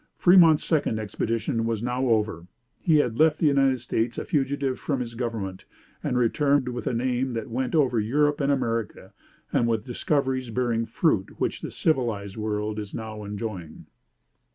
Fremont's 0.17 0.63
second 0.63 0.97
expedition 0.97 1.63
was 1.63 1.83
now 1.83 2.07
over. 2.07 2.47
He 2.79 2.95
had 2.95 3.19
left 3.19 3.37
the 3.37 3.45
United 3.45 3.81
States 3.81 4.17
a 4.17 4.25
fugitive 4.25 4.79
from 4.79 4.99
his 4.99 5.13
government, 5.13 5.65
and 6.03 6.17
returned 6.17 6.69
with 6.69 6.87
a 6.87 6.91
name 6.95 7.33
that 7.33 7.51
went 7.51 7.75
over 7.75 7.99
Europe 7.99 8.41
and 8.41 8.51
America, 8.51 9.13
and 9.53 9.67
with 9.67 9.85
discoveries 9.85 10.49
bearing 10.49 10.87
fruit 10.87 11.39
which 11.39 11.61
the 11.61 11.69
civilized 11.69 12.35
world 12.35 12.79
is 12.79 12.95
now 12.95 13.23
enjoying." 13.23 13.85